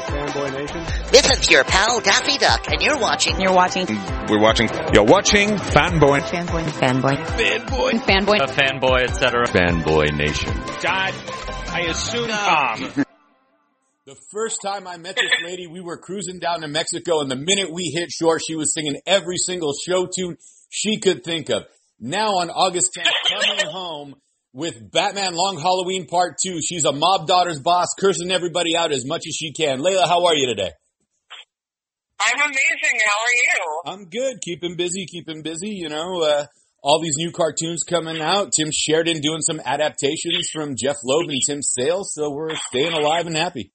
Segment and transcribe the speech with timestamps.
[0.00, 0.84] Fanboy Nation.
[1.10, 3.40] This is your pal Daffy Duck, and you're watching.
[3.40, 3.86] You're watching.
[4.28, 4.68] We're watching.
[4.92, 6.20] You're watching Fanboy.
[6.20, 6.64] Fanboy.
[6.64, 7.16] Fanboy.
[7.16, 7.90] Fanboy.
[8.00, 8.38] Fanboy.
[8.40, 9.46] A fanboy, etc.
[9.46, 10.52] Fanboy Nation.
[10.82, 11.14] God,
[11.68, 13.04] I assume Tom.
[14.08, 17.36] The first time I met this lady, we were cruising down to Mexico, and the
[17.36, 20.38] minute we hit shore, she was singing every single show tune
[20.70, 21.64] she could think of.
[22.00, 24.14] Now on August 10th, coming home
[24.58, 26.58] with Batman Long Halloween Part 2.
[26.60, 29.78] She's a mob daughter's boss, cursing everybody out as much as she can.
[29.78, 30.72] Laila, how are you today?
[32.20, 32.98] I'm amazing.
[33.06, 33.82] How are you?
[33.86, 34.40] I'm good.
[34.42, 35.68] Keeping busy, keeping busy.
[35.68, 36.46] You know, uh,
[36.82, 38.50] all these new cartoons coming out.
[38.50, 43.28] Tim Sheridan doing some adaptations from Jeph Loeb and Tim Sale, so we're staying alive
[43.28, 43.70] and happy.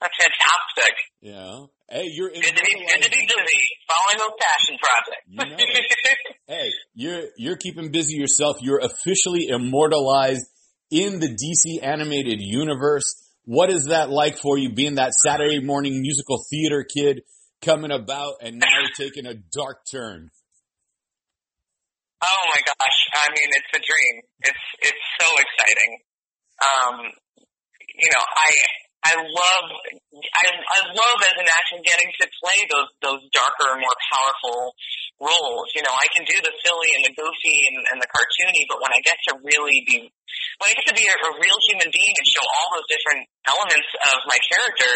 [0.00, 0.94] That's fantastic.
[1.20, 1.66] Yeah.
[1.90, 5.26] Hey, you're Good to be good to be busy following those passion projects.
[5.28, 5.56] You know.
[6.46, 8.56] Hey, you're you're keeping busy yourself.
[8.60, 10.42] You're officially immortalized
[10.90, 13.04] in the DC animated universe.
[13.44, 17.22] What is that like for you being that Saturday morning musical theater kid
[17.62, 20.30] coming about and now you're taking a dark turn?
[22.22, 22.98] oh my gosh!
[23.14, 24.22] I mean, it's a dream.
[24.40, 25.98] It's it's so exciting.
[26.60, 26.96] Um,
[27.94, 28.50] you know, I
[29.04, 29.66] I love
[31.00, 34.76] As an actor getting to play those those darker and more powerful
[35.20, 35.68] roles.
[35.76, 38.80] You know, I can do the silly and the goofy and, and the cartoony, but
[38.80, 40.08] when I get to really be
[40.60, 43.22] when I get to be a, a real human being and show all those different
[43.48, 44.92] elements of my character,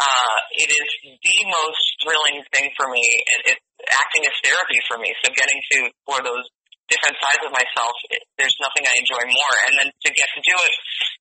[0.00, 3.00] uh, it is the most thrilling thing for me.
[3.00, 5.12] It, it, acting is therapy for me.
[5.24, 6.44] So getting to for those
[6.90, 9.54] different sides of myself, it, there's nothing I enjoy more.
[9.64, 10.74] And then to get to do it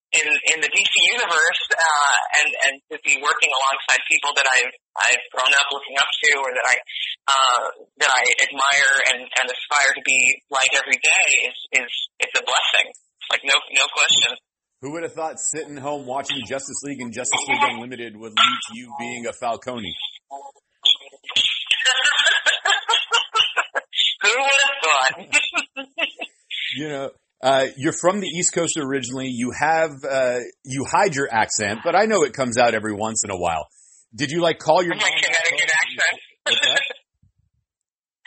[0.10, 4.74] in in the DC universe, uh, and and to be working alongside people that I've
[4.98, 6.76] I've grown up looking up to, or that I
[7.30, 7.66] uh,
[8.02, 11.92] that I admire and, and aspire to be like every day is is
[12.26, 12.90] it's a blessing.
[13.30, 14.34] Like no no question.
[14.82, 18.60] Who would have thought sitting home watching Justice League and Justice League Unlimited would lead
[18.72, 19.94] to you being a Falcone?
[24.22, 25.14] Who would have thought?
[26.80, 27.10] You know,
[27.44, 29.28] uh, you're from the East Coast originally.
[29.28, 33.26] You have uh, you hide your accent, but I know it comes out every once
[33.26, 33.68] in a while.
[34.16, 36.22] Did you like call your my Connecticut accent.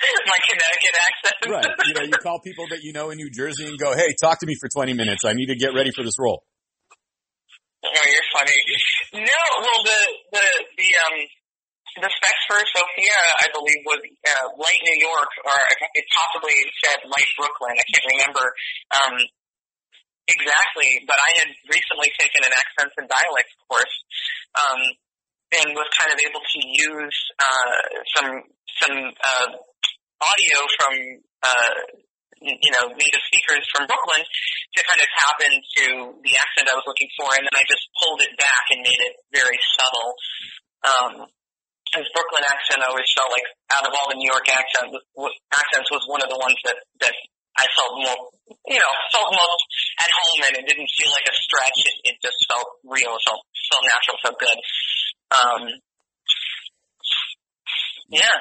[0.02, 1.34] My Connecticut accent.
[1.48, 1.86] Right.
[1.86, 4.40] You know, you call people that you know in New Jersey and go, "Hey, talk
[4.40, 5.24] to me for 20 minutes.
[5.24, 6.42] I need to get ready for this role."
[7.84, 9.24] Oh, you're funny.
[9.24, 10.00] No, well, the
[10.32, 10.46] the
[10.76, 11.26] the um
[12.00, 15.56] the specs for Sophia, I believe, was uh, Light New York, or
[15.92, 17.76] it possibly said Light Brooklyn.
[17.76, 18.46] I can't remember
[18.96, 19.14] um,
[20.24, 23.96] exactly, but I had recently taken an accents and dialects course,
[24.56, 24.80] um,
[25.52, 27.76] and was kind of able to use uh,
[28.16, 28.30] some
[28.80, 30.92] some uh, audio from
[31.44, 31.76] uh,
[32.40, 35.84] you know native speakers from Brooklyn to kind of tap into
[36.24, 39.02] the accent I was looking for, and then I just pulled it back and made
[39.12, 40.10] it very subtle.
[40.82, 41.12] Um,
[41.92, 45.38] his Brooklyn accent I always felt like out of all the New York accent, w-
[45.52, 47.14] accents was one of the ones that that
[47.58, 48.20] I felt more,
[48.68, 49.64] you know, felt most
[50.00, 50.64] at home in.
[50.64, 51.78] It didn't feel like a stretch.
[51.84, 53.12] It, it just felt real.
[53.12, 54.16] It felt felt natural.
[54.24, 54.58] Felt good.
[55.36, 55.62] Um,
[58.08, 58.36] yeah.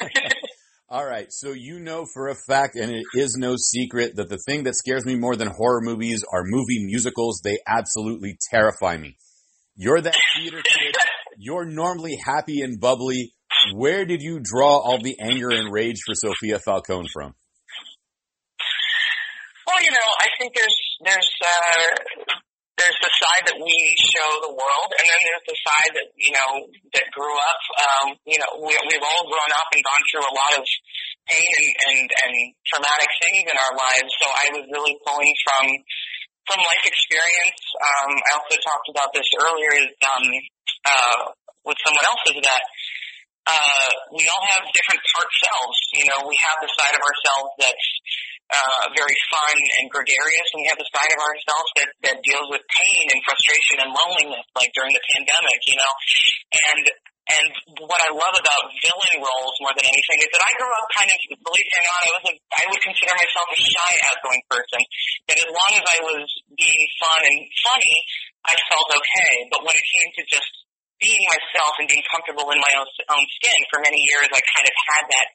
[0.90, 4.38] All right, so you know for a fact, and it is no secret, that the
[4.48, 7.42] thing that scares me more than horror movies are movie musicals.
[7.44, 9.18] They absolutely terrify me.
[9.76, 10.62] You're that theater.
[11.38, 13.30] You're normally happy and bubbly.
[13.72, 17.30] Where did you draw all the anger and rage for Sophia Falcone from?
[19.62, 22.34] Well, you know, I think there's there's uh,
[22.74, 26.34] there's the side that we show the world, and then there's the side that you
[26.34, 26.50] know
[26.98, 27.62] that grew up.
[27.86, 30.64] Um, you know, we, we've all grown up and gone through a lot of
[31.30, 32.34] pain and, and and
[32.66, 34.10] traumatic things in our lives.
[34.10, 35.64] So I was really pulling from
[36.50, 37.62] from life experience.
[37.78, 39.70] Um, I also talked about this earlier.
[39.86, 40.26] Is um,
[40.84, 41.18] uh,
[41.64, 42.62] with someone else is that
[43.48, 45.78] uh, we all have different part selves.
[45.96, 47.88] You know, we have the side of ourselves that's
[48.48, 52.48] uh, very fun and gregarious, and we have the side of ourselves that, that deals
[52.52, 55.58] with pain and frustration and loneliness, like during the pandemic.
[55.64, 55.92] You know,
[56.52, 56.82] and
[57.28, 57.48] and
[57.84, 61.08] what I love about villain roles more than anything is that I grew up kind
[61.12, 64.42] of, believe it or not, I was a, I would consider myself a shy, outgoing
[64.48, 64.80] person.
[65.28, 66.24] That as long as I was
[66.56, 67.38] being fun and
[67.68, 67.96] funny,
[68.48, 69.32] I felt okay.
[69.52, 70.52] But when it came to just
[70.98, 74.66] being myself and being comfortable in my own, own skin for many years, I kind
[74.66, 75.28] of had that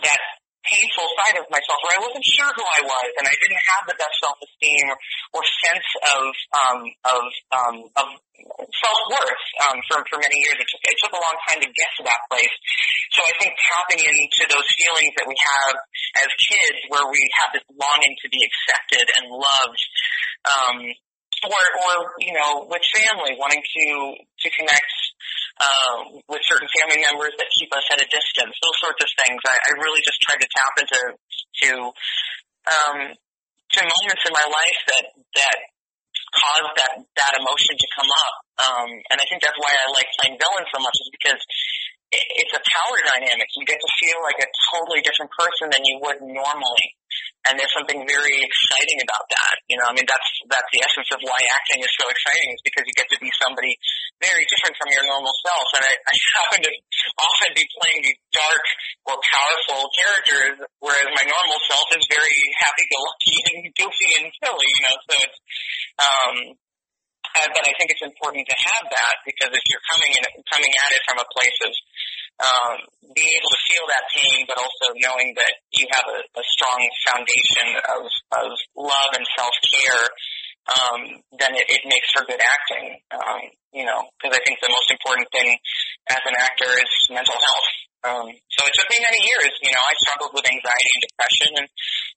[0.00, 0.22] that
[0.64, 3.84] painful side of myself where I wasn't sure who I was and I didn't have
[3.88, 4.98] the best self esteem or,
[5.40, 6.22] or sense of
[6.52, 8.08] um, of um, of
[8.68, 10.56] self worth um, for for many years.
[10.60, 12.54] It took it took a long time to get to that place.
[13.16, 15.74] So I think tapping into those feelings that we have
[16.22, 19.82] as kids, where we have this longing to be accepted and loved.
[20.40, 20.78] Um,
[21.40, 23.86] or, or you know, with family, wanting to
[24.44, 24.92] to connect
[25.60, 28.56] um, with certain family members that keep us at a distance.
[28.58, 29.40] Those sorts of things.
[29.44, 31.00] I, I really just tried to tap into
[31.64, 31.70] to
[32.68, 35.04] um, to moments in my life that
[35.36, 35.58] that
[36.32, 38.34] caused that that emotion to come up.
[38.60, 41.40] Um, and I think that's why I like playing villain so much, is because
[42.12, 43.48] it, it's a power dynamic.
[43.56, 46.99] You get to feel like a totally different person than you would normally.
[47.48, 49.54] And there's something very exciting about that.
[49.72, 52.60] You know, I mean, that's, that's the essence of why acting is so exciting is
[52.60, 53.72] because you get to be somebody
[54.20, 55.66] very different from your normal self.
[55.80, 56.72] And I, I happen to
[57.16, 58.64] often be playing these dark
[59.08, 60.54] or powerful characters,
[60.84, 65.38] whereas my normal self is very happy-go-lucky and goofy and silly, you know, so it's,
[65.96, 66.34] um,
[67.30, 70.72] uh, but I think it's important to have that because if you're coming in, coming
[70.82, 71.72] at it from a place of
[72.40, 72.76] um,
[73.12, 76.80] being able to feel that pain, but also knowing that you have a, a strong
[77.12, 77.66] foundation
[78.00, 78.02] of,
[78.40, 80.04] of love and self care,
[80.68, 81.00] um,
[81.36, 83.00] then it, it makes for good acting.
[83.12, 83.42] Um,
[83.72, 85.54] you know, because I think the most important thing
[86.10, 87.70] as an actor is mental health.
[88.00, 89.52] Um, so it took me many years.
[89.60, 91.68] You know, I struggled with anxiety and depression and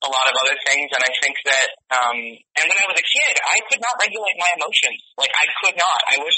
[0.08, 0.88] a lot of other things.
[0.96, 2.18] And I think that, um,
[2.56, 5.00] and when I was a kid, I could not regulate my emotions.
[5.19, 6.00] Like I could not.
[6.08, 6.36] I was,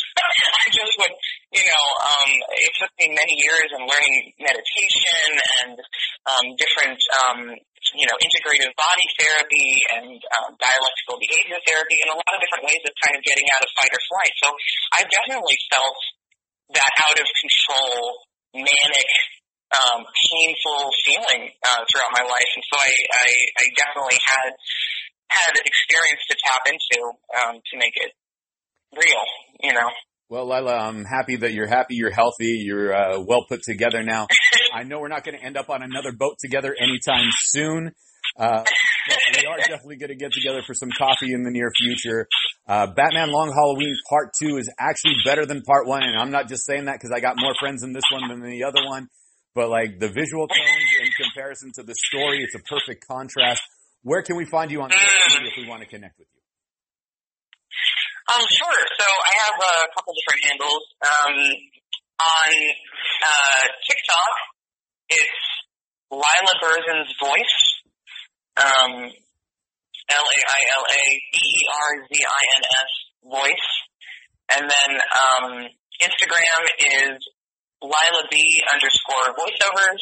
[1.66, 2.30] you know, um,
[2.62, 5.30] it took me many years in learning meditation
[5.66, 5.78] and,
[6.30, 7.40] um, different, um,
[7.98, 12.70] you know, integrative body therapy and um, dialectical behavior therapy and a lot of different
[12.70, 14.34] ways of kind of getting out of fight or flight.
[14.46, 14.48] So
[14.94, 15.98] I definitely felt
[16.78, 19.10] that out of control manic,
[19.74, 24.54] um, painful feeling uh, throughout my life, and so I, I, I definitely had
[25.34, 27.00] had experience to tap into
[27.34, 28.14] um, to make it
[28.94, 29.26] real.
[29.62, 29.90] You know.
[30.28, 34.26] Well, Laila, I'm happy that you're happy, you're healthy, you're uh, well put together now.
[34.74, 37.92] I know we're not going to end up on another boat together anytime soon.
[38.38, 38.64] Uh,
[39.08, 42.28] but we are definitely going to get together for some coffee in the near future.
[42.68, 46.50] Uh, Batman Long Halloween Part 2 is actually better than Part 1, and I'm not
[46.50, 49.08] just saying that because I got more friends in this one than the other one,
[49.54, 53.62] but like the visual tones in comparison to the story, it's a perfect contrast.
[54.02, 56.35] Where can we find you on social media if we want to connect with you?
[58.26, 58.82] Um, sure.
[58.98, 60.84] So I have a couple different handles.
[61.06, 61.38] Um,
[62.16, 62.50] on
[63.22, 64.34] uh, TikTok,
[65.10, 65.44] it's
[66.10, 67.58] Laila Berzin's voice.
[68.58, 69.12] Um,
[70.10, 70.52] L-A-I-L-A-B-E-R-Z-I-N-S
[73.26, 73.68] voice.
[74.54, 75.66] And then, um,
[76.02, 77.18] Instagram is
[77.82, 80.02] Laila B underscore voiceovers.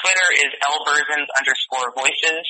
[0.00, 2.44] Twitter is lberzins underscore voices.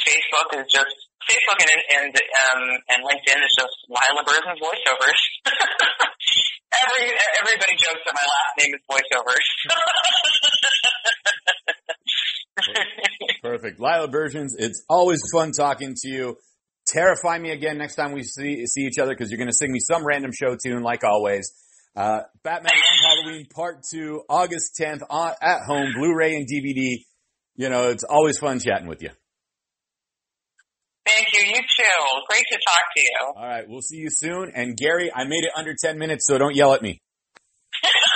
[0.00, 0.96] Facebook is just,
[1.28, 5.20] Facebook and, and, um, and LinkedIn is just Laila Berzins voiceovers.
[6.72, 9.46] Every, everybody jokes that my last name is voiceovers.
[13.42, 13.78] Perfect.
[13.78, 16.36] Laila Berzins, it's always fun talking to you.
[16.86, 19.70] Terrify me again next time we see, see each other because you're going to sing
[19.70, 21.52] me some random show tune like always.
[21.94, 22.72] Uh, Batman
[23.04, 26.96] Halloween Part 2, August 10th on, at home, Blu-ray and DVD.
[27.54, 29.10] You know, it's always fun chatting with you.
[31.14, 31.46] Thank you.
[31.46, 32.22] You too.
[32.28, 33.32] Great to talk to you.
[33.36, 33.68] All right.
[33.68, 34.52] We'll see you soon.
[34.54, 37.00] And Gary, I made it under 10 minutes, so don't yell at me.